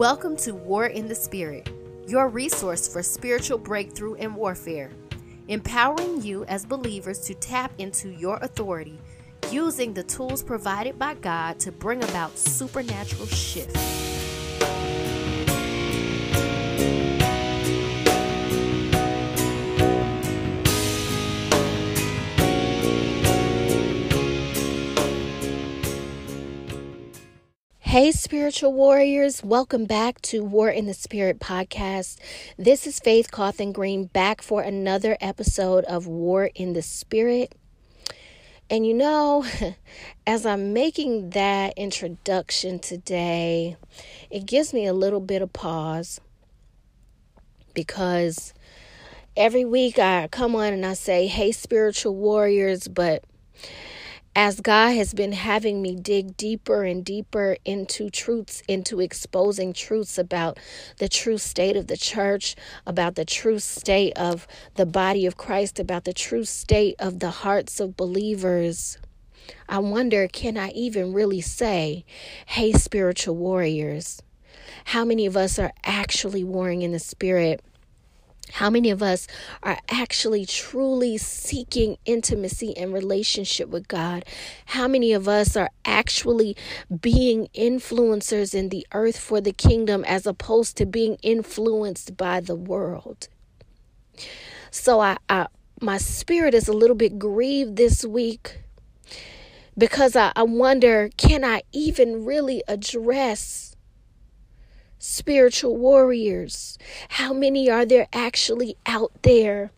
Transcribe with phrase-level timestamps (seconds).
[0.00, 1.68] Welcome to War in the Spirit,
[2.06, 4.90] your resource for spiritual breakthrough and warfare,
[5.48, 8.98] empowering you as believers to tap into your authority
[9.50, 13.76] using the tools provided by God to bring about supernatural shift.
[28.00, 32.16] Hey, spiritual warriors, welcome back to War in the Spirit podcast.
[32.56, 37.54] This is Faith Cawthon Green back for another episode of War in the Spirit.
[38.70, 39.44] And you know,
[40.26, 43.76] as I'm making that introduction today,
[44.30, 46.22] it gives me a little bit of pause
[47.74, 48.54] because
[49.36, 53.24] every week I come on and I say, Hey, spiritual warriors, but
[54.42, 60.16] as God has been having me dig deeper and deeper into truths, into exposing truths
[60.16, 60.58] about
[60.96, 64.46] the true state of the church, about the true state of
[64.76, 68.96] the body of Christ, about the true state of the hearts of believers,
[69.68, 72.06] I wonder can I even really say,
[72.46, 74.22] hey, spiritual warriors?
[74.86, 77.62] How many of us are actually warring in the spirit?
[78.52, 79.26] How many of us
[79.62, 84.24] are actually truly seeking intimacy and relationship with God?
[84.66, 86.56] How many of us are actually
[87.00, 92.56] being influencers in the earth for the kingdom as opposed to being influenced by the
[92.56, 93.28] world?
[94.70, 95.46] So I, I
[95.80, 98.60] my spirit is a little bit grieved this week
[99.78, 103.69] because I, I wonder can I even really address
[105.00, 106.78] spiritual warriors?
[107.08, 109.72] How many are there actually out there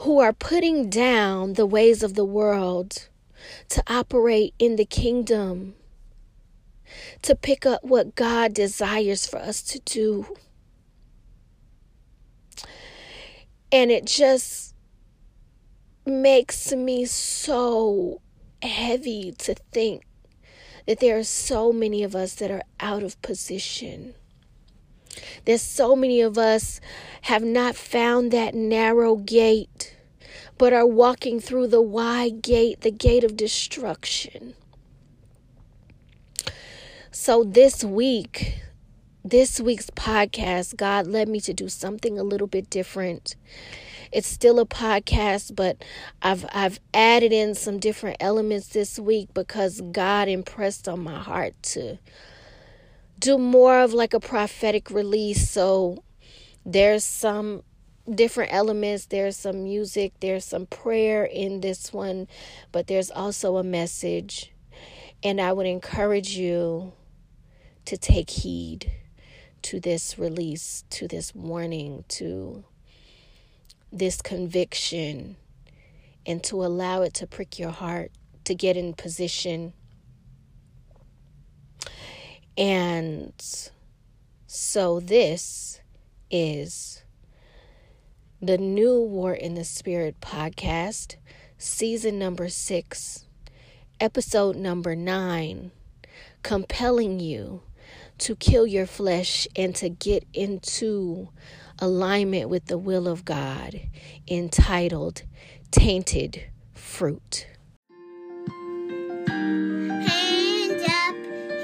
[0.00, 3.08] who are putting down the ways of the world
[3.70, 5.74] to operate in the kingdom,
[7.22, 10.36] to pick up what God desires for us to do?
[13.72, 14.74] And it just
[16.06, 18.20] makes me so
[18.62, 20.04] heavy to think
[20.88, 24.14] that there are so many of us that are out of position.
[25.44, 26.80] There's so many of us
[27.22, 29.94] have not found that narrow gate,
[30.56, 34.54] but are walking through the wide gate, the gate of destruction.
[37.10, 38.58] So this week,
[39.22, 43.36] this week's podcast, God led me to do something a little bit different.
[44.12, 45.82] It's still a podcast, but
[46.22, 51.54] I've I've added in some different elements this week because God impressed on my heart
[51.74, 51.98] to
[53.18, 55.50] do more of like a prophetic release.
[55.50, 56.02] So
[56.64, 57.62] there's some
[58.14, 59.06] different elements.
[59.06, 62.28] There's some music, there's some prayer in this one,
[62.72, 64.52] but there's also a message.
[65.22, 66.92] And I would encourage you
[67.86, 68.92] to take heed
[69.62, 72.64] to this release, to this warning, to
[73.92, 75.36] this conviction
[76.26, 78.12] and to allow it to prick your heart
[78.44, 79.72] to get in position.
[82.56, 83.32] And
[84.46, 85.80] so, this
[86.30, 87.02] is
[88.40, 91.16] the new War in the Spirit podcast,
[91.56, 93.26] season number six,
[94.00, 95.70] episode number nine,
[96.42, 97.62] compelling you
[98.18, 101.28] to kill your flesh and to get into
[101.80, 103.80] alignment with the will of God,
[104.28, 105.22] entitled
[105.70, 106.44] Tainted
[106.74, 107.46] Fruit.
[110.06, 111.14] Hands up,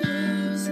[0.03, 0.69] he's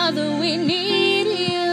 [0.00, 1.72] Father, we need you.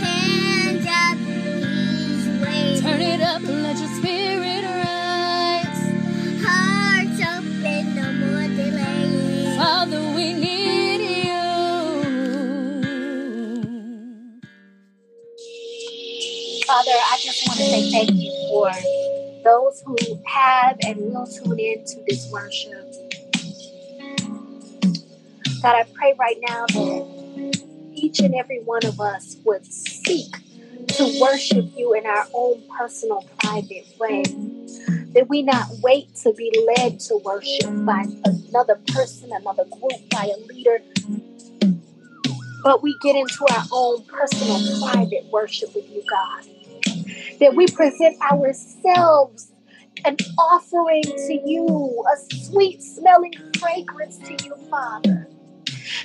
[0.00, 2.82] Hands up, he's waiting.
[2.82, 5.82] Turn it up, and let your spirit rise.
[6.46, 9.56] Hearts open, no more delaying.
[9.58, 11.42] Father, we need you.
[16.66, 18.72] Father, I just want to say thank you for
[19.44, 19.96] those who
[20.26, 22.83] have and will tune in to this worship.
[25.64, 27.24] God, I pray right now that
[27.94, 30.30] each and every one of us would seek
[30.88, 34.24] to worship you in our own personal, private way.
[35.14, 40.30] That we not wait to be led to worship by another person, another group, by
[40.36, 40.80] a leader,
[42.62, 46.44] but we get into our own personal, private worship with you, God.
[47.40, 49.50] That we present ourselves
[50.04, 55.28] an offering to you, a sweet smelling fragrance to you, Father.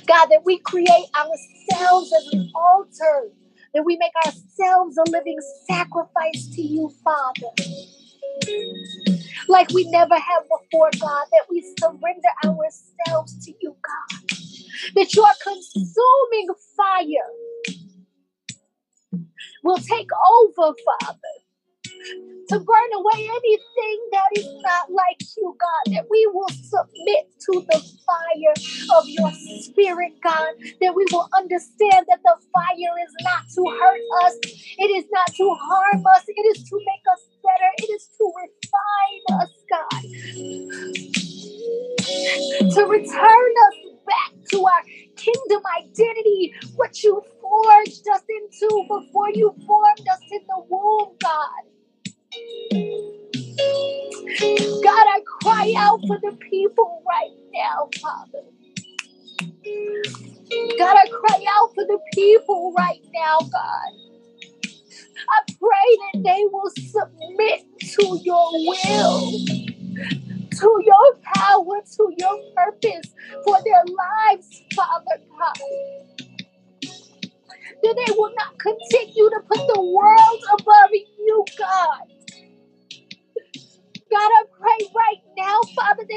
[0.06, 3.30] God, that we create ourselves as an altar,
[3.74, 5.38] that we make ourselves a living
[5.68, 7.54] sacrifice to you, Father.
[9.48, 14.20] Like we never have before, God, that we surrender ourselves to you, God.
[14.96, 17.30] That your consuming fire
[19.64, 21.39] will take over, Father
[22.48, 27.66] to burn away anything that is not like you, God, that we will submit to
[27.70, 29.30] the fire of your
[29.62, 34.34] spirit, God, that we will understand that the fire is not to hurt us,
[34.78, 38.32] it is not to harm us, it is to make us better, it is to
[38.42, 40.02] refine us, God,
[42.74, 43.76] to return us
[44.06, 44.82] back to our
[45.16, 51.69] kingdom identity, what you forged us into before you formed us in the womb, God.
[54.84, 58.44] God, I cry out for the people right now, Father.
[60.78, 63.92] God, I cry out for the people right now, God.
[65.28, 69.30] I pray that they will submit to your will,
[70.50, 73.12] to your power, to your purpose
[73.44, 75.58] for their lives, Father God.
[77.82, 80.90] That they will not continue to put the world above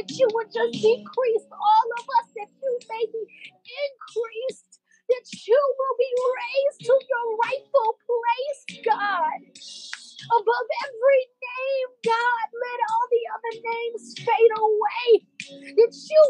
[0.04, 0.84] That you would just mm.
[0.84, 6.96] decrease all of us, that you may be increased, that you will be raised to
[7.08, 9.40] your rightful place, God.
[10.28, 15.08] Above every name, God, let all the other names fade away,
[15.72, 16.24] that you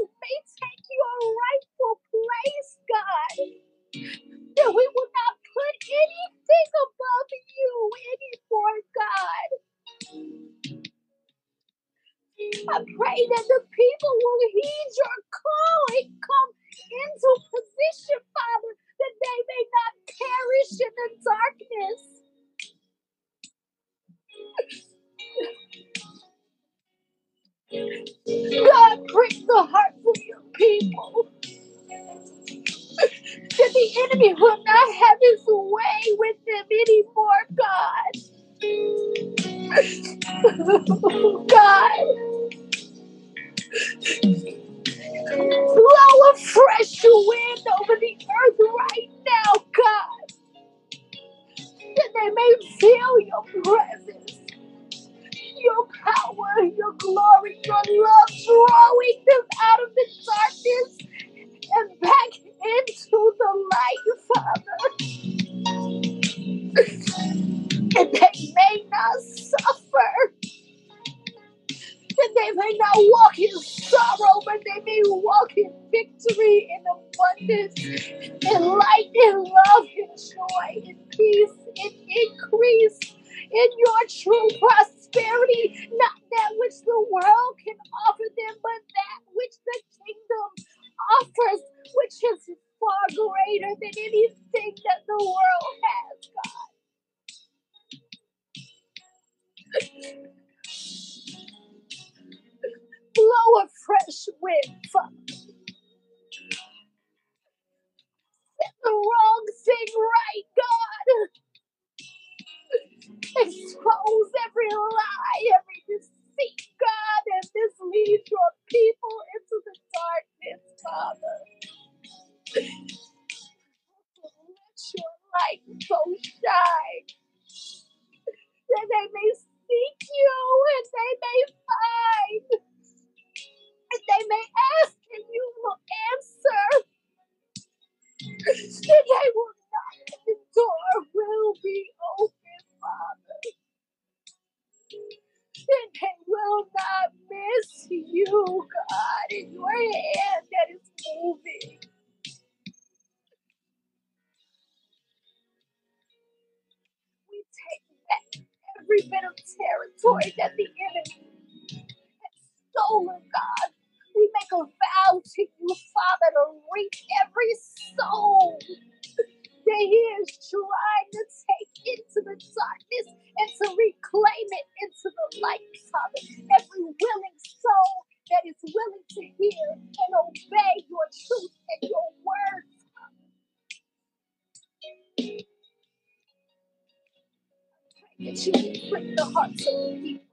[188.26, 190.26] that you will prick the hearts of people.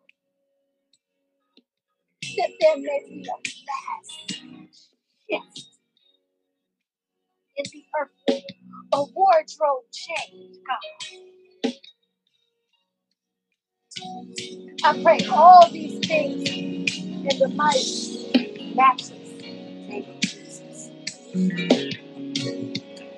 [2.60, 4.30] there may be a vast
[5.30, 5.68] shift
[7.56, 8.42] in the earth,
[8.92, 10.78] a wardrobe change, God.
[14.84, 16.48] I pray all these things
[16.96, 20.90] in the mighty, matchless name of Jesus.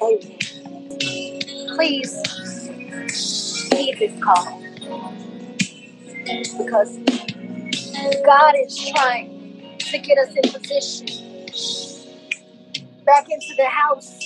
[0.02, 0.38] Amen.
[1.76, 2.12] Please
[3.72, 4.61] heed this call
[6.24, 6.98] because
[8.24, 11.06] God is trying to get us in position
[13.04, 14.18] back into the house,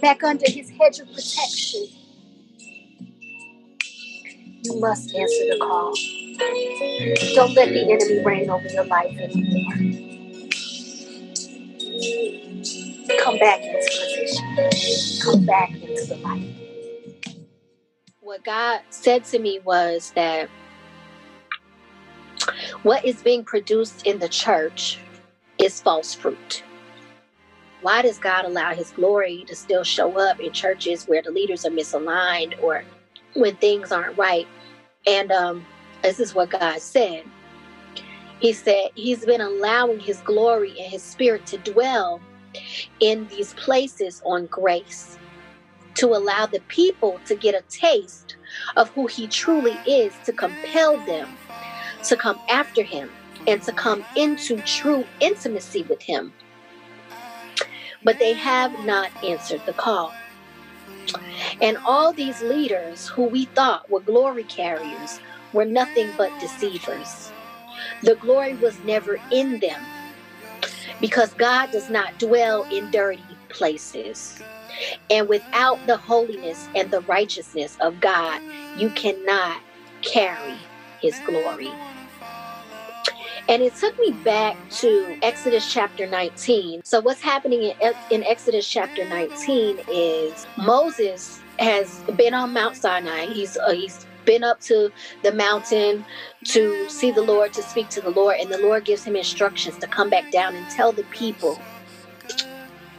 [0.00, 1.86] back under his hedge of protection.
[4.62, 5.94] You must answer the call.
[7.34, 9.72] Don't let the enemy reign over your life anymore.
[13.20, 15.20] Come back into position.
[15.22, 16.54] Come back into the light.
[18.20, 20.48] What God said to me was that
[22.82, 24.98] what is being produced in the church
[25.58, 26.62] is false fruit.
[27.82, 31.66] Why does God allow his glory to still show up in churches where the leaders
[31.66, 32.84] are misaligned or
[33.34, 34.46] when things aren't right?
[35.06, 35.66] And um,
[36.02, 37.24] this is what God said.
[38.38, 42.20] He said he's been allowing his glory and his spirit to dwell
[43.00, 45.18] in these places on grace
[45.94, 48.36] to allow the people to get a taste
[48.76, 51.28] of who he truly is to compel them
[52.04, 53.10] to come after him
[53.46, 56.32] and to come into true intimacy with him.
[58.02, 60.12] But they have not answered the call.
[61.60, 65.20] And all these leaders who we thought were glory carriers
[65.52, 67.32] were nothing but deceivers.
[68.02, 69.80] The glory was never in them
[71.00, 74.40] because God does not dwell in dirty places.
[75.10, 78.40] And without the holiness and the righteousness of God,
[78.78, 79.60] you cannot
[80.02, 80.54] carry
[81.00, 81.70] his glory.
[83.48, 86.82] And it took me back to Exodus chapter 19.
[86.84, 93.26] So, what's happening in, in Exodus chapter 19 is Moses has been on Mount Sinai.
[93.26, 94.92] He's uh, he's been up to
[95.22, 96.04] the mountain
[96.44, 99.76] to see the Lord, to speak to the Lord, and the Lord gives him instructions
[99.78, 101.58] to come back down and tell the people,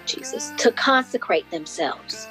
[0.06, 2.28] Jesus, to consecrate themselves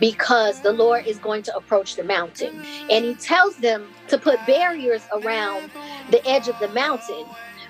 [0.00, 2.64] because the Lord is going to approach the mountain.
[2.90, 5.70] And he tells them to put barriers around
[6.10, 7.24] the edge of the mountain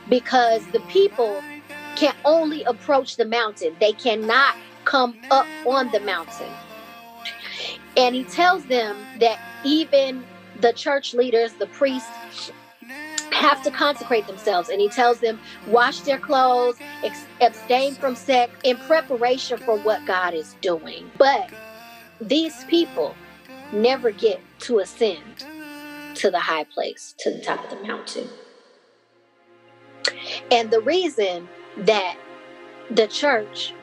[0.09, 1.43] because the people
[1.97, 4.55] can only approach the mountain, they cannot
[4.85, 6.51] come up on the mountain.
[7.97, 10.25] And he tells them that even
[10.61, 12.53] the church leaders, the priests,
[13.33, 14.69] have to consecrate themselves.
[14.69, 16.77] And he tells them, wash their clothes,
[17.41, 21.11] abstain from sex in preparation for what God is doing.
[21.19, 21.51] But
[22.21, 23.15] these people
[23.73, 25.45] never get to ascend
[26.15, 28.29] to the high place, to the top of the mountain.
[30.51, 31.49] And the reason
[31.79, 32.17] that
[32.91, 33.75] the church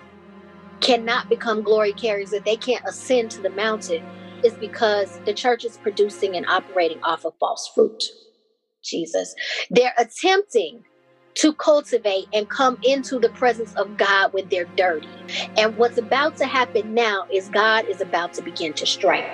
[0.82, 4.04] cannot become glory carriers, that they can't ascend to the mountain,
[4.44, 8.04] is because the church is producing and operating off of false fruit.
[8.84, 9.34] Jesus.
[9.70, 10.84] They're attempting
[11.36, 15.10] to cultivate and come into the presence of God when they're dirty.
[15.58, 19.26] And what's about to happen now is God is about to begin to strike.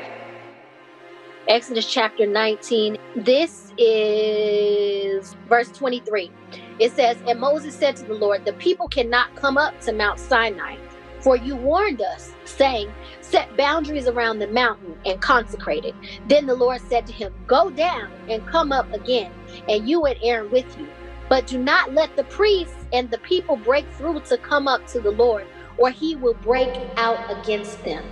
[1.47, 2.97] Exodus chapter 19.
[3.15, 6.31] This is verse 23.
[6.79, 10.19] It says, And Moses said to the Lord, The people cannot come up to Mount
[10.19, 10.77] Sinai,
[11.19, 12.91] for you warned us, saying,
[13.21, 15.95] Set boundaries around the mountain and consecrate it.
[16.27, 19.31] Then the Lord said to him, Go down and come up again,
[19.67, 20.87] and you and Aaron with you.
[21.31, 24.99] But do not let the priests and the people break through to come up to
[24.99, 25.47] the Lord,
[25.77, 28.03] or he will break out against them.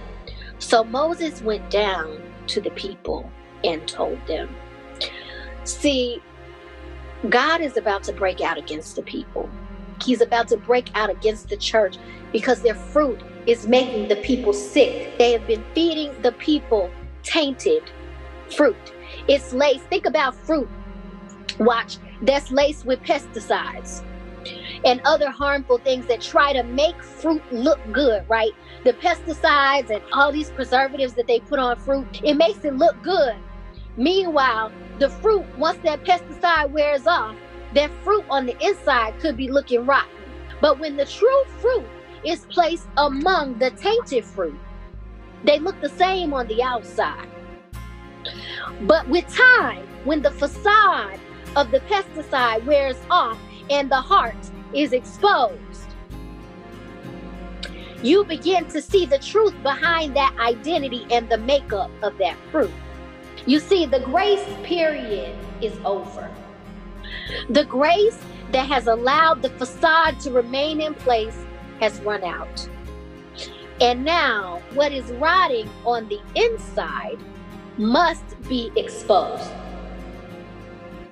[0.60, 3.30] So Moses went down to the people
[3.66, 4.56] and told them.
[5.66, 6.22] See,
[7.28, 9.50] God is about to break out against the people.
[10.02, 11.98] He's about to break out against the church
[12.32, 15.18] because their fruit is making the people sick.
[15.18, 16.90] They have been feeding the people
[17.24, 17.84] tainted
[18.56, 18.94] fruit.
[19.28, 19.84] It's laced.
[19.88, 20.70] Think about fruit.
[21.60, 24.04] Watch, that's laced with pesticides
[24.86, 28.52] and other harmful things that try to make fruit look good, right?
[28.84, 33.02] The pesticides and all these preservatives that they put on fruit, it makes it look
[33.04, 33.36] good.
[33.98, 37.36] Meanwhile, the fruit, once that pesticide wears off,
[37.74, 40.10] that fruit on the inside could be looking rotten.
[40.62, 41.86] But when the true fruit
[42.24, 44.60] is placed among the tainted fruit,
[45.44, 47.28] they look the same on the outside.
[48.82, 51.20] But with time, when the facade
[51.56, 53.40] of the pesticide wears off
[53.70, 54.38] and the heart
[54.74, 55.90] is exposed,
[58.02, 62.72] you begin to see the truth behind that identity and the makeup of that fruit.
[63.46, 66.30] You see, the grace period is over.
[67.50, 68.18] The grace
[68.52, 71.46] that has allowed the facade to remain in place
[71.82, 72.70] has run out.
[73.82, 77.18] And now, what is rotting on the inside
[77.78, 79.50] must be exposed.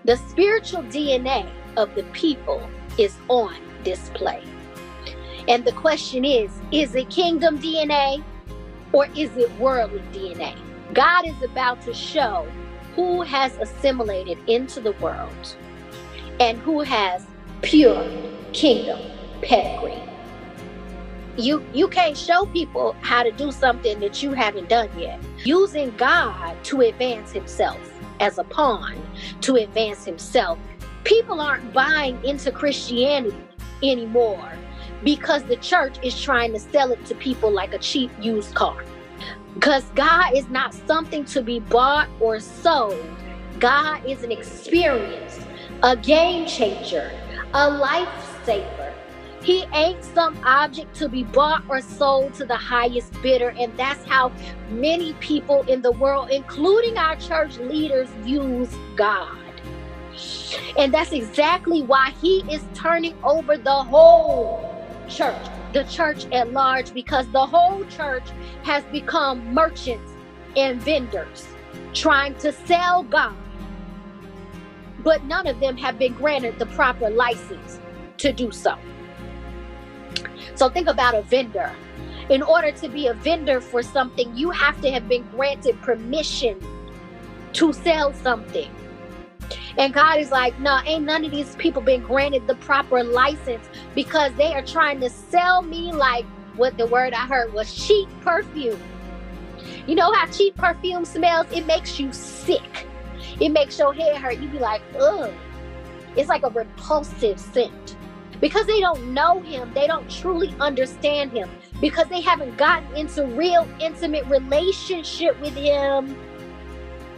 [0.08, 2.66] The spiritual DNA of the people
[2.98, 4.42] is on display.
[5.50, 8.24] And the question is is it kingdom DNA
[8.94, 10.56] or is it worldly DNA?
[10.94, 12.48] God is about to show
[12.96, 15.58] who has assimilated into the world
[16.40, 17.28] and who has
[17.62, 18.10] pure
[18.54, 19.02] kingdom
[19.42, 20.02] pedigree.
[21.38, 25.20] You you can't show people how to do something that you haven't done yet.
[25.44, 27.80] Using God to advance himself
[28.20, 29.00] as a pawn
[29.42, 30.58] to advance himself.
[31.04, 33.38] People aren't buying into Christianity
[33.84, 34.52] anymore
[35.04, 38.84] because the church is trying to sell it to people like a cheap used car.
[39.54, 42.98] Because God is not something to be bought or sold.
[43.60, 45.40] God is an experience,
[45.84, 47.12] a game changer,
[47.54, 48.94] a lifesaver.
[49.42, 53.54] He ain't some object to be bought or sold to the highest bidder.
[53.58, 54.32] And that's how
[54.70, 59.38] many people in the world, including our church leaders, use God.
[60.78, 64.76] And that's exactly why he is turning over the whole
[65.08, 68.28] church, the church at large, because the whole church
[68.64, 70.12] has become merchants
[70.56, 71.48] and vendors
[71.94, 73.36] trying to sell God.
[75.00, 77.80] But none of them have been granted the proper license
[78.18, 78.76] to do so.
[80.58, 81.72] So think about a vendor.
[82.30, 86.60] In order to be a vendor for something, you have to have been granted permission
[87.54, 88.70] to sell something.
[89.78, 93.70] And God is like, no, ain't none of these people been granted the proper license
[93.94, 98.10] because they are trying to sell me like what the word I heard was cheap
[98.22, 98.82] perfume.
[99.86, 101.46] You know how cheap perfume smells?
[101.52, 102.88] It makes you sick.
[103.40, 104.40] It makes your head hurt.
[104.40, 105.32] You be like, ugh.
[106.16, 107.97] It's like a repulsive scent.
[108.40, 111.50] Because they don't know him, they don't truly understand him.
[111.82, 116.16] Because they haven't gotten into real intimate relationship with him,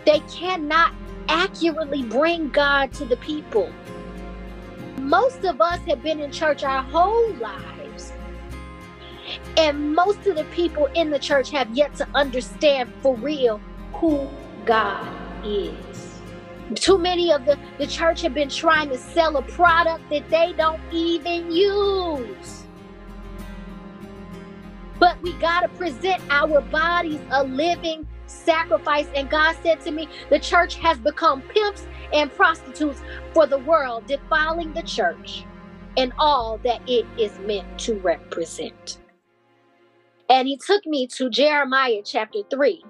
[0.05, 0.93] they cannot
[1.27, 3.71] accurately bring God to the people.
[4.97, 8.13] Most of us have been in church our whole lives.
[9.57, 13.59] And most of the people in the church have yet to understand for real
[13.93, 14.27] who
[14.65, 15.07] God
[15.45, 15.88] is.
[16.75, 20.53] Too many of the, the church have been trying to sell a product that they
[20.53, 22.63] don't even use.
[24.99, 29.07] But we got to present our bodies a living sacrifice.
[29.15, 33.01] And God said to me, the church has become pimps and prostitutes
[33.33, 35.45] for the world, defiling the church
[35.97, 38.99] and all that it is meant to represent.
[40.29, 42.83] And he took me to Jeremiah chapter 3.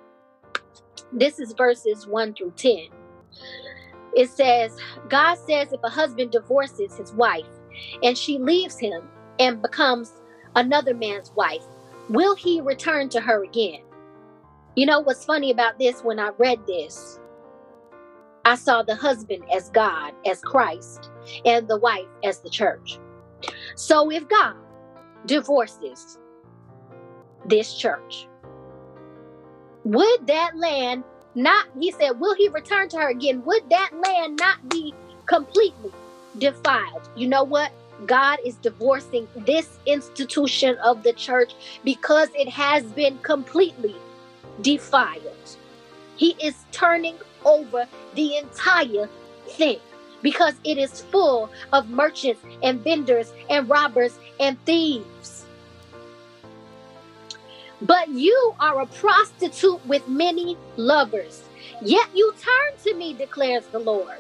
[1.14, 2.88] This is verses 1 through 10.
[4.16, 4.76] It says,
[5.10, 7.46] God says, if a husband divorces his wife
[8.04, 9.08] and she leaves him
[9.40, 10.12] and becomes
[10.56, 11.64] another man's wife,
[12.10, 13.82] will he return to her again?
[14.76, 16.02] You know what's funny about this?
[16.02, 17.20] When I read this,
[18.46, 21.12] I saw the husband as God, as Christ,
[21.46, 23.00] and the wife as the church.
[23.76, 24.56] So if God
[25.26, 26.18] divorces
[27.46, 28.28] this church,
[29.84, 31.04] would that land
[31.36, 33.44] not, he said, will he return to her again?
[33.46, 34.94] Would that land not be
[35.26, 35.92] completely
[36.38, 37.10] defiled?
[37.16, 37.72] You know what?
[38.06, 43.96] God is divorcing this institution of the church because it has been completely
[44.62, 45.58] defiled.
[46.16, 49.10] He is turning over the entire
[49.48, 49.80] thing
[50.22, 55.39] because it is full of merchants and vendors and robbers and thieves.
[57.82, 61.44] But you are a prostitute with many lovers,
[61.82, 64.18] yet you turn to me, declares the Lord.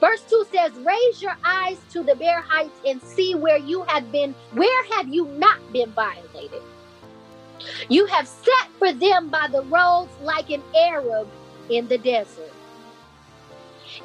[0.00, 4.12] Verse 2 says, Raise your eyes to the bare heights and see where you have
[4.12, 6.62] been, where have you not been violated?
[7.88, 11.28] You have sat for them by the roads like an Arab
[11.68, 12.52] in the desert.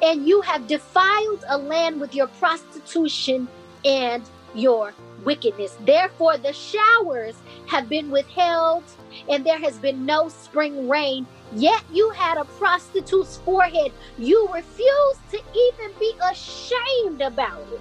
[0.02, 3.46] And you have defiled a land with your prostitution
[3.84, 5.76] and your wickedness.
[5.80, 7.34] Therefore, the showers
[7.66, 8.84] have been withheld,
[9.28, 11.26] and there has been no spring rain.
[11.54, 13.92] Yet you had a prostitute's forehead.
[14.18, 17.80] You refused to even be ashamed about it.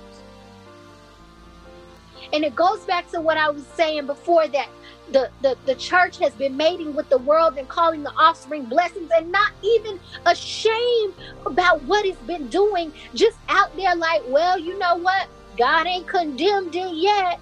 [2.32, 4.68] And it goes back to what I was saying before that
[5.12, 9.12] the, the, the church has been mating with the world and calling the offspring blessings
[9.16, 11.14] and not even ashamed
[11.46, 15.28] about what it's been doing, just out there like, well, you know what?
[15.58, 17.42] God ain't condemned it yet.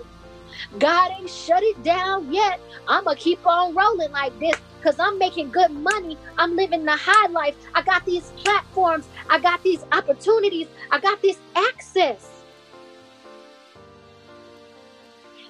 [0.79, 2.59] God ain't shut it down yet.
[2.87, 6.17] I'm going to keep on rolling like this because I'm making good money.
[6.37, 7.55] I'm living the high life.
[7.73, 9.07] I got these platforms.
[9.29, 10.67] I got these opportunities.
[10.89, 12.27] I got this access.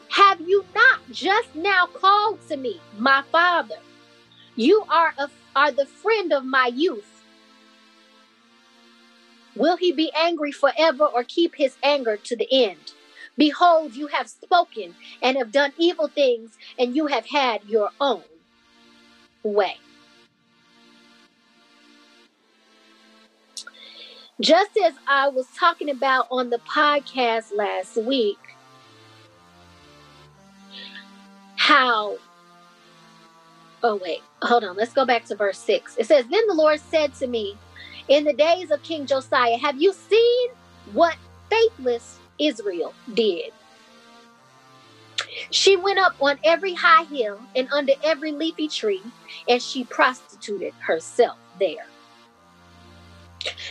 [0.09, 3.75] Have you not just now called to me, my father?
[4.55, 7.20] You are, a, are the friend of my youth.
[9.55, 12.93] Will he be angry forever or keep his anger to the end?
[13.37, 18.23] Behold, you have spoken and have done evil things, and you have had your own
[19.43, 19.77] way.
[24.39, 28.39] Just as I was talking about on the podcast last week,
[31.57, 32.17] how,
[33.83, 35.97] oh, wait, hold on, let's go back to verse 6.
[35.97, 37.55] It says, Then the Lord said to me,
[38.11, 40.49] In the days of King Josiah, have you seen
[40.91, 41.15] what
[41.49, 43.53] faithless Israel did?
[45.49, 49.01] She went up on every high hill and under every leafy tree,
[49.47, 51.85] and she prostituted herself there.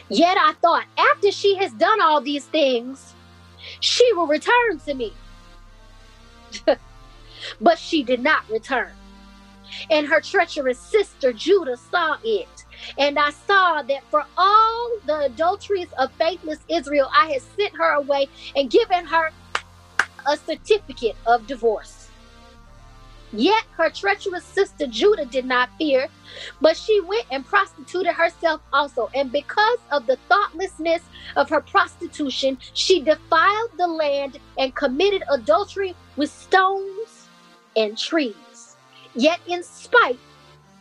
[0.08, 3.12] Yet I thought, after she has done all these things,
[3.80, 5.12] she will return to me.
[7.60, 8.92] but she did not return.
[9.90, 12.64] And her treacherous sister Judah saw it.
[12.98, 17.92] And I saw that for all the adulteries of faithless Israel, I had sent her
[17.92, 19.30] away and given her
[20.26, 22.00] a certificate of divorce.
[23.32, 26.08] Yet her treacherous sister Judah did not fear,
[26.60, 29.08] but she went and prostituted herself also.
[29.14, 31.02] And because of the thoughtlessness
[31.36, 37.28] of her prostitution, she defiled the land and committed adultery with stones
[37.76, 38.76] and trees.
[39.14, 40.18] Yet, in spite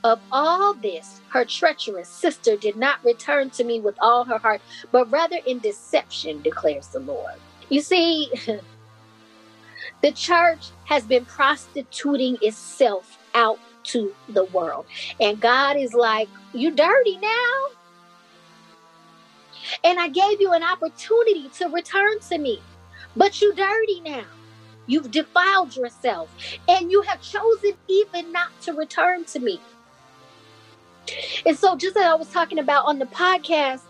[0.04, 4.62] of all this, her treacherous sister did not return to me with all her heart,
[4.92, 7.36] but rather in deception, declares the Lord.
[7.70, 8.32] You see,
[10.02, 14.86] The church has been prostituting itself out to the world.
[15.20, 17.68] And God is like, You dirty now?
[19.84, 22.62] And I gave you an opportunity to return to me,
[23.16, 24.26] but you dirty now.
[24.88, 26.30] You've defiled yourself,
[26.68, 29.60] and you have chosen even not to return to me.
[31.46, 33.82] And so, just as I was talking about on the podcast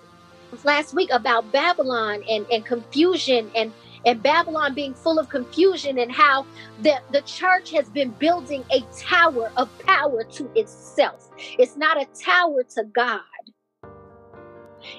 [0.63, 3.71] last week about Babylon and, and confusion and
[4.05, 6.45] and Babylon being full of confusion and how
[6.82, 11.29] the, the church has been building a tower of power to itself.
[11.38, 13.21] It's not a tower to God.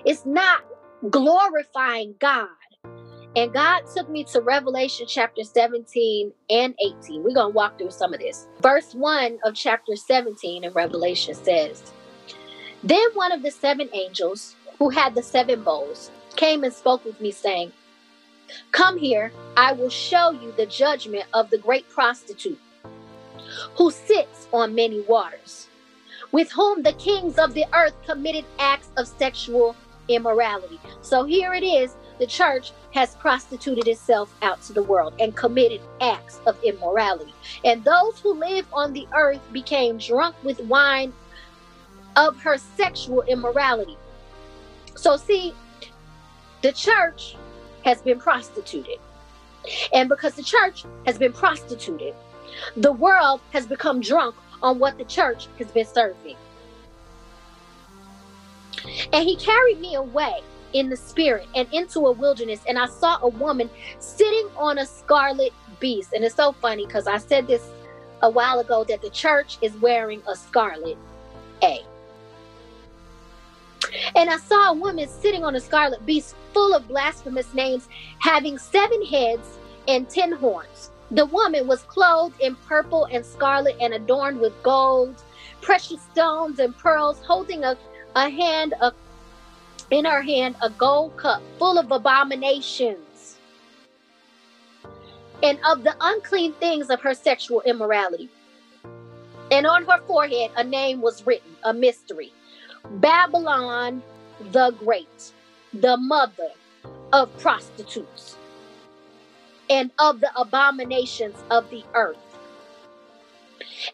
[0.04, 0.64] It's not
[1.08, 2.48] glorifying God.
[3.36, 7.22] And God took me to Revelation chapter 17 and 18.
[7.22, 8.48] We're going to walk through some of this.
[8.60, 11.92] Verse 1 of chapter 17 of Revelation says,
[12.82, 17.20] Then one of the seven angels who had the seven bowls came and spoke with
[17.20, 17.72] me, saying,
[18.72, 22.58] Come here, I will show you the judgment of the great prostitute
[23.76, 25.68] who sits on many waters,
[26.32, 29.76] with whom the kings of the earth committed acts of sexual
[30.08, 30.80] immorality.
[31.02, 35.80] So here it is the church has prostituted itself out to the world and committed
[36.00, 37.34] acts of immorality.
[37.64, 41.12] And those who live on the earth became drunk with wine
[42.16, 43.96] of her sexual immorality.
[44.94, 45.54] So, see,
[46.62, 47.36] the church
[47.84, 48.98] has been prostituted.
[49.92, 52.14] And because the church has been prostituted,
[52.76, 56.36] the world has become drunk on what the church has been serving.
[59.12, 60.40] And he carried me away
[60.72, 63.68] in the spirit and into a wilderness, and I saw a woman
[63.98, 66.12] sitting on a scarlet beast.
[66.12, 67.68] And it's so funny because I said this
[68.22, 70.96] a while ago that the church is wearing a scarlet
[71.62, 71.84] A.
[74.14, 77.88] And I saw a woman sitting on a scarlet beast full of blasphemous names,
[78.18, 80.90] having seven heads and ten horns.
[81.10, 85.22] The woman was clothed in purple and scarlet and adorned with gold,
[85.60, 87.76] precious stones, and pearls, holding a,
[88.14, 88.92] a hand a,
[89.90, 93.38] in her hand a gold cup full of abominations
[95.42, 98.28] and of the unclean things of her sexual immorality.
[99.50, 102.32] And on her forehead a name was written, a mystery
[102.88, 104.02] Babylon
[104.52, 105.32] the Great,
[105.72, 106.50] the mother
[107.12, 108.36] of prostitutes
[109.68, 112.18] and of the abominations of the earth.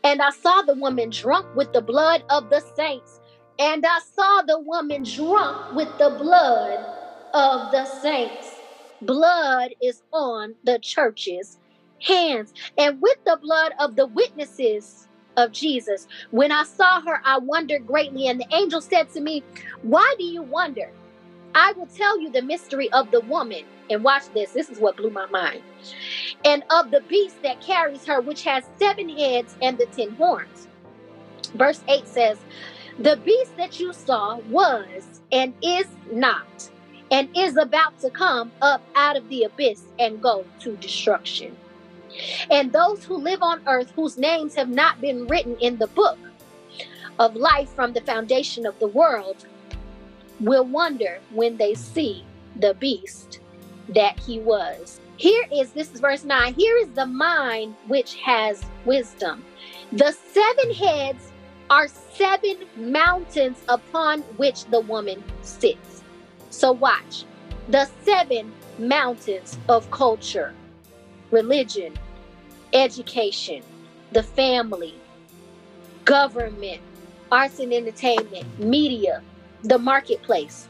[0.04, 3.20] And I saw the woman drunk with the blood of the saints.
[3.58, 6.84] And I saw the woman drunk with the blood
[7.34, 8.54] of the saints.
[9.02, 11.58] Blood is on the church's
[12.00, 12.54] hands.
[12.78, 16.06] And with the blood of the witnesses of Jesus.
[16.30, 19.42] When I saw her, I wondered greatly, and the angel said to me,
[19.82, 20.90] Why do you wonder?
[21.54, 23.64] I will tell you the mystery of the woman.
[23.90, 25.62] And watch this, this is what blew my mind.
[26.44, 30.68] And of the beast that carries her, which has seven heads and the ten horns.
[31.54, 32.38] Verse 8 says,
[32.98, 36.70] The beast that you saw was and is not,
[37.10, 41.56] and is about to come up out of the abyss and go to destruction.
[42.50, 46.18] And those who live on earth whose names have not been written in the book
[47.18, 49.46] of life from the foundation of the world
[50.40, 52.24] will wonder when they see
[52.56, 53.40] the beast
[53.88, 55.00] that he was.
[55.16, 56.54] Here is this is verse 9.
[56.54, 59.44] Here is the mind which has wisdom.
[59.92, 61.32] The seven heads
[61.70, 66.02] are seven mountains upon which the woman sits.
[66.50, 67.24] So watch.
[67.68, 70.54] The seven mountains of culture,
[71.30, 71.94] religion,
[72.76, 73.62] education,
[74.12, 74.94] the family,
[76.04, 76.80] government,
[77.32, 79.22] arts and entertainment, media,
[79.62, 80.68] the marketplace.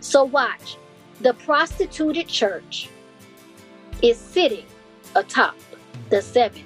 [0.00, 0.76] So watch.
[1.20, 2.88] The prostituted church
[4.02, 4.64] is sitting
[5.14, 5.54] atop
[6.08, 6.64] the seven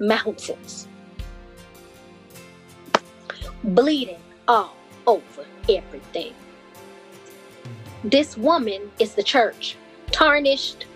[0.00, 0.88] mountains,
[3.62, 4.74] bleeding all
[5.06, 6.34] over everything.
[8.02, 9.76] This woman is the church,
[10.10, 10.86] tarnished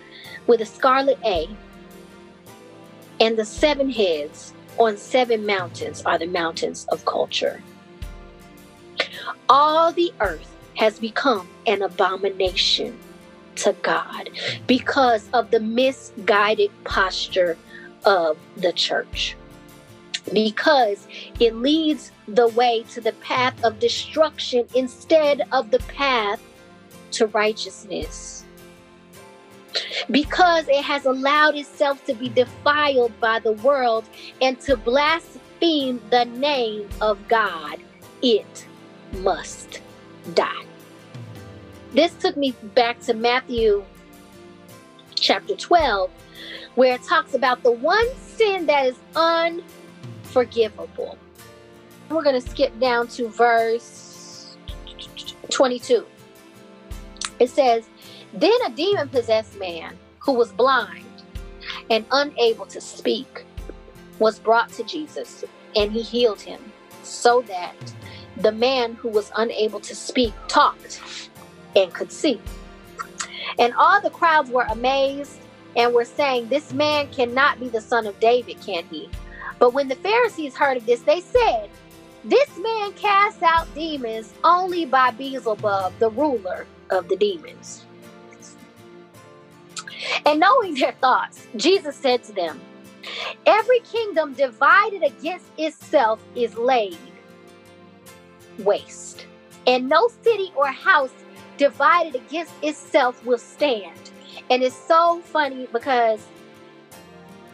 [0.47, 1.47] with a scarlet A,
[3.19, 7.61] and the seven heads on seven mountains are the mountains of culture.
[9.49, 12.97] All the earth has become an abomination
[13.55, 14.29] to God
[14.67, 17.57] because of the misguided posture
[18.05, 19.35] of the church.
[20.31, 21.07] Because
[21.39, 26.41] it leads the way to the path of destruction instead of the path
[27.11, 28.43] to righteousness.
[30.09, 34.05] Because it has allowed itself to be defiled by the world
[34.41, 37.79] and to blaspheme the name of God,
[38.21, 38.65] it
[39.19, 39.81] must
[40.33, 40.65] die.
[41.93, 43.83] This took me back to Matthew
[45.15, 46.09] chapter 12,
[46.75, 51.17] where it talks about the one sin that is unforgivable.
[52.09, 54.55] We're going to skip down to verse
[55.49, 56.05] 22.
[57.39, 57.87] It says,
[58.33, 61.05] Then a demon possessed man who was blind
[61.89, 63.45] and unable to speak
[64.19, 65.43] was brought to Jesus,
[65.75, 66.59] and he healed him,
[67.03, 67.75] so that
[68.37, 71.01] the man who was unable to speak talked
[71.75, 72.39] and could see.
[73.59, 75.39] And all the crowds were amazed
[75.75, 79.09] and were saying, This man cannot be the son of David, can he?
[79.59, 81.69] But when the Pharisees heard of this, they said,
[82.23, 87.86] This man casts out demons only by Beelzebub, the ruler of the demons.
[90.25, 92.59] And knowing their thoughts, Jesus said to them,
[93.45, 96.97] Every kingdom divided against itself is laid
[98.59, 99.25] waste,
[99.65, 101.13] and no city or house
[101.57, 104.11] divided against itself will stand.
[104.49, 106.25] And it's so funny because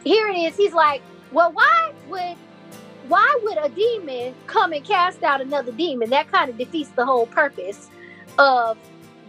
[0.04, 0.56] here it is.
[0.56, 2.36] He's like, well, why would
[3.08, 6.10] why would a demon come and cast out another demon?
[6.10, 7.90] That kind of defeats the whole purpose
[8.38, 8.78] of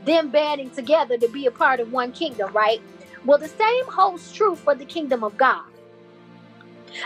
[0.05, 2.81] them banding together to be a part of one kingdom, right?
[3.25, 5.65] Well, the same holds true for the kingdom of God.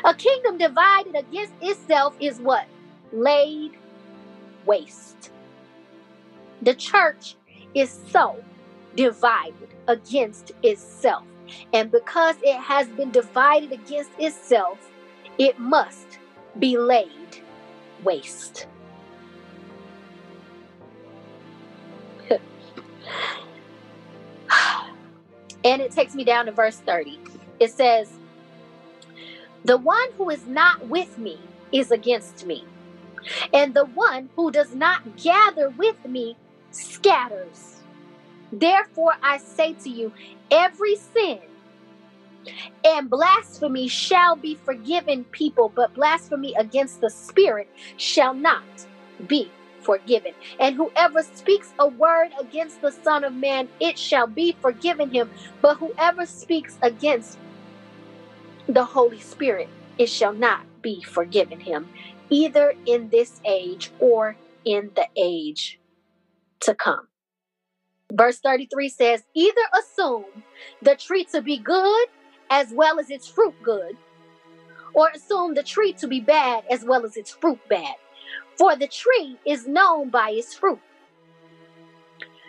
[0.04, 2.66] A kingdom divided against itself is what?
[3.12, 3.72] Laid
[4.66, 5.32] waste.
[6.62, 7.36] The church
[7.74, 8.44] is so
[8.96, 11.24] divided against itself.
[11.74, 14.92] And because it has been divided against itself,
[15.38, 16.20] it must
[16.60, 17.42] be laid
[18.04, 18.68] waste.
[25.64, 27.20] And it takes me down to verse 30.
[27.60, 28.12] It says,
[29.66, 31.40] The one who is not with me
[31.72, 32.66] is against me,
[33.54, 36.38] and the one who does not gather with me
[36.72, 37.78] scatters.
[38.52, 40.14] Therefore, I say to you,
[40.52, 41.40] every sin
[42.86, 48.64] and blasphemy shall be forgiven people, but blasphemy against the Spirit shall not
[49.28, 49.52] be
[49.84, 50.34] forgiven.
[50.60, 55.32] And whoever speaks a word against the Son of Man, it shall be forgiven him.
[55.62, 57.40] But whoever speaks against
[58.68, 61.90] the Holy Spirit, it shall not be forgiven him,
[62.30, 65.80] either in this age or in the age
[66.62, 67.08] to come.
[68.14, 70.46] Verse 33 says, Either assume
[70.82, 72.08] the tree to be good
[72.50, 73.98] as well as its fruit good,
[74.94, 77.96] or assume the tree to be bad as well as its fruit bad.
[78.60, 80.82] For the tree is known by its fruit.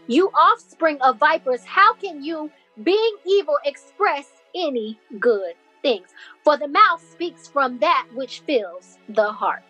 [0.08, 2.50] You offspring of vipers, how can you,
[2.82, 6.08] being evil, express any good things?
[6.42, 9.62] For the mouth speaks from that which fills the heart.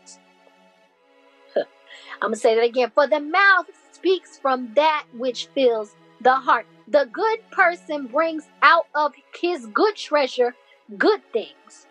[2.22, 2.90] I'm going to say that again.
[2.94, 6.64] For the mouth speaks from that which fills the heart.
[6.88, 10.54] The good person brings out of his good treasure
[10.96, 11.86] good things.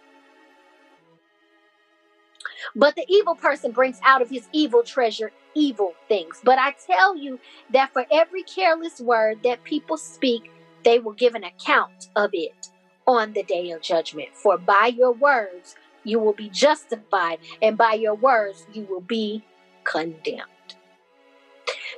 [2.76, 6.39] But the evil person brings out of his evil treasure evil things.
[6.43, 7.39] But I tell you
[7.72, 10.52] that for every careless word that people speak,
[10.84, 12.69] they will give an account of it
[13.08, 14.30] on the day of judgment.
[14.34, 19.43] For by your words you will be justified, and by your words you will be
[19.84, 20.45] condemned.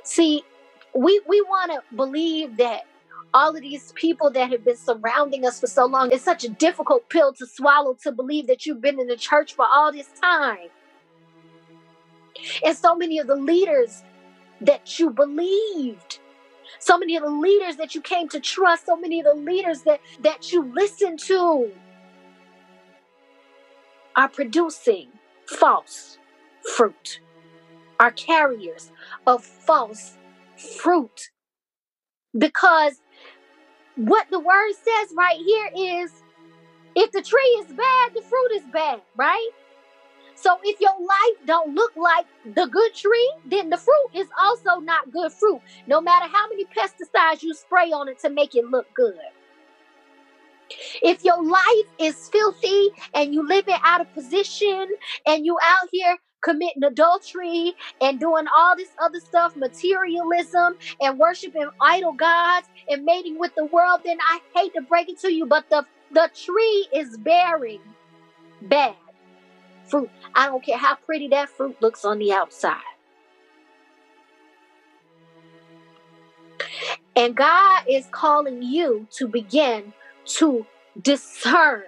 [0.04, 0.42] See,
[0.94, 2.82] we we want to believe that
[3.34, 6.10] all of these people that have been surrounding us for so long.
[6.12, 9.54] It's such a difficult pill to swallow to believe that you've been in the church
[9.54, 10.68] for all this time.
[12.64, 14.02] And so many of the leaders
[14.60, 16.18] that you believed
[16.78, 19.82] so many of the leaders that you came to trust so many of the leaders
[19.82, 21.70] that that you listened to
[24.16, 25.08] are producing
[25.46, 26.18] false
[26.76, 27.20] fruit
[28.00, 28.90] are carriers
[29.26, 30.18] of false
[30.78, 31.30] fruit.
[32.36, 33.01] Because
[33.96, 36.12] what the word says right here is
[36.94, 39.50] if the tree is bad the fruit is bad right?
[40.34, 44.80] So if your life don't look like the good tree then the fruit is also
[44.80, 45.60] not good fruit.
[45.86, 49.14] No matter how many pesticides you spray on it to make it look good.
[51.02, 54.88] If your life is filthy and you living out of position
[55.26, 61.68] and you out here committing adultery and doing all this other stuff, materialism and worshiping
[61.80, 65.46] idol gods and mating with the world, then I hate to break it to you,
[65.46, 67.80] but the the tree is bearing
[68.60, 68.94] bad
[69.86, 70.10] fruit.
[70.34, 72.82] I don't care how pretty that fruit looks on the outside.
[77.16, 79.92] And God is calling you to begin
[80.38, 80.66] to
[81.00, 81.84] discern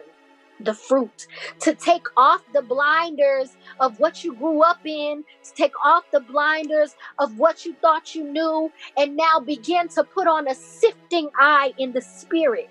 [0.64, 1.27] the fruit,
[1.61, 6.20] to take off the blinders of what you grew up in, to take off the
[6.20, 11.31] blinders of what you thought you knew, and now begin to put on a sifting
[11.38, 12.70] eye in the spirit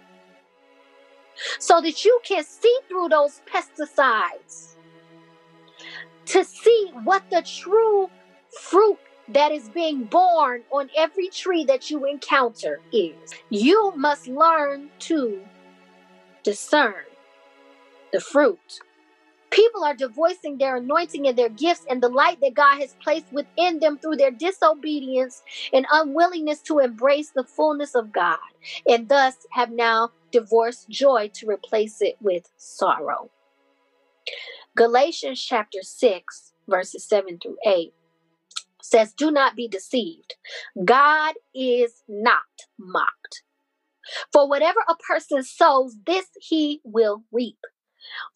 [1.60, 4.76] so that you can see through those pesticides
[6.26, 8.10] to see what the true
[8.62, 8.98] fruit
[9.30, 13.34] that is being borne on every tree that you encounter is.
[13.50, 15.42] You must learn to
[16.44, 17.06] discern
[18.14, 18.80] the fruit.
[19.52, 23.32] People are divorcing their anointing and their gifts and the light that God has placed
[23.32, 28.40] within them through their disobedience and unwillingness to embrace the fullness of God,
[28.88, 33.30] and thus have now divorced joy to replace it with sorrow.
[34.76, 37.94] Galatians chapter 6, verses 7 through 8
[38.82, 40.36] says, Do not be deceived.
[40.84, 42.42] God is not
[42.80, 43.44] mocked.
[44.32, 47.58] For whatever a person sows, this he will reap.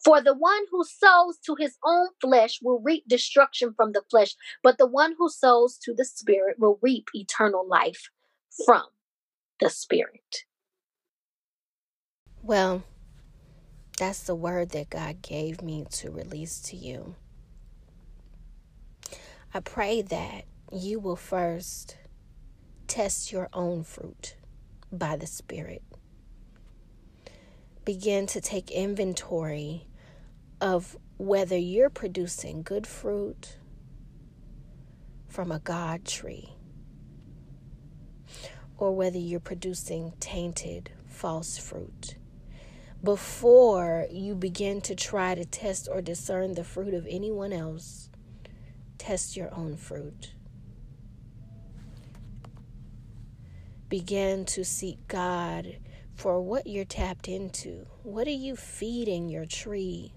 [0.04, 4.34] For the one who sows to his own flesh will reap destruction from the flesh,
[4.62, 8.10] but the one who sows to the Spirit will reap eternal life
[8.64, 8.84] from
[9.60, 10.44] the Spirit.
[12.42, 12.82] Well,
[13.98, 17.16] that's the word that God gave me to release to you.
[19.52, 21.96] I pray that you will first
[22.86, 24.36] test your own fruit
[24.92, 25.82] by the Spirit.
[27.88, 29.86] Begin to take inventory
[30.60, 33.56] of whether you're producing good fruit
[35.26, 36.52] from a God tree
[38.76, 42.16] or whether you're producing tainted, false fruit.
[43.02, 48.10] Before you begin to try to test or discern the fruit of anyone else,
[48.98, 50.34] test your own fruit.
[53.88, 55.76] begin to seek God
[56.18, 57.86] for what you're tapped into.
[58.02, 60.12] What are you feeding your tree?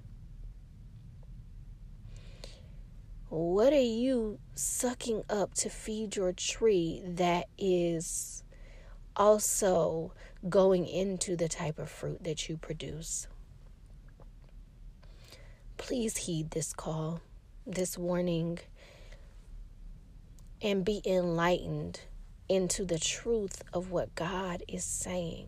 [3.29, 8.43] What are you sucking up to feed your tree that is
[9.15, 10.13] also
[10.49, 13.27] going into the type of fruit that you produce?
[15.77, 17.21] Please heed this call,
[17.67, 18.57] this warning,
[20.63, 21.99] and be enlightened
[22.49, 25.47] into the truth of what God is saying.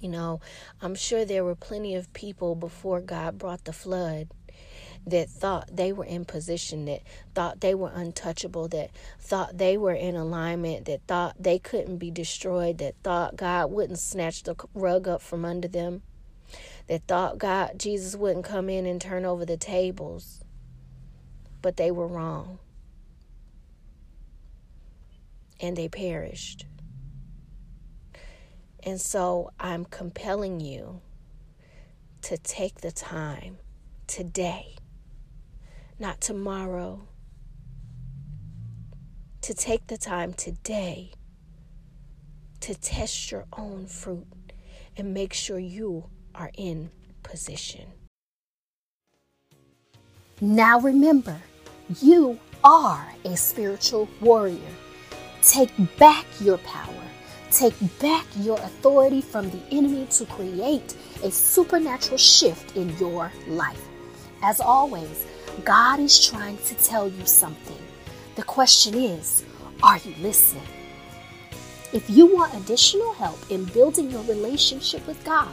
[0.00, 0.40] You know,
[0.80, 4.28] I'm sure there were plenty of people before God brought the flood
[5.06, 7.02] that thought they were in position, that
[7.34, 8.90] thought they were untouchable, that
[9.20, 14.00] thought they were in alignment, that thought they couldn't be destroyed, that thought God wouldn't
[14.00, 16.02] snatch the rug up from under them,
[16.88, 20.42] that thought God, Jesus wouldn't come in and turn over the tables.
[21.62, 22.58] But they were wrong
[25.60, 26.66] and they perished.
[28.86, 31.00] And so I'm compelling you
[32.22, 33.58] to take the time
[34.06, 34.76] today,
[35.98, 37.08] not tomorrow,
[39.42, 41.12] to take the time today
[42.60, 44.52] to test your own fruit
[44.96, 46.90] and make sure you are in
[47.24, 47.88] position.
[50.40, 51.40] Now remember,
[52.00, 54.58] you are a spiritual warrior.
[55.42, 57.05] Take back your power.
[57.50, 63.82] Take back your authority from the enemy to create a supernatural shift in your life.
[64.42, 65.24] As always,
[65.64, 67.78] God is trying to tell you something.
[68.34, 69.44] The question is,
[69.82, 70.62] are you listening?
[71.92, 75.48] If you want additional help in building your relationship with God,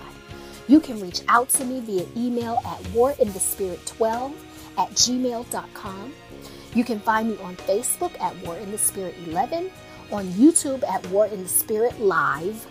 [0.67, 4.33] you can reach out to me via email at warinthespirit12
[4.77, 6.13] at gmail.com.
[6.73, 9.71] You can find me on Facebook at War in the Spirit 11,
[10.13, 12.65] on YouTube at War in the Spirit Live,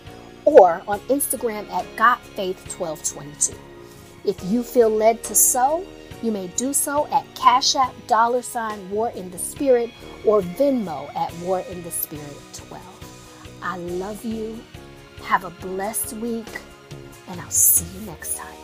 [0.45, 3.55] or on Instagram at GotFaith1222.
[4.25, 5.85] If you feel led to sow,
[6.21, 9.91] you may do so at Cash App dollar sign War in the Spirit
[10.25, 13.59] or Venmo at War in the Spirit 12.
[13.61, 14.59] I love you.
[15.23, 16.47] Have a blessed week,
[17.27, 18.62] and I'll see you next time.